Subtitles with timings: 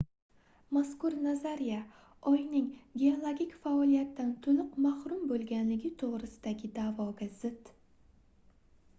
[0.75, 1.81] mazkur nazariya
[2.29, 2.69] oyning
[3.01, 7.71] geologik faoliyatdan toʻliq mahrum boʻlganligi toʻgʻrisidagi daʼvoga zid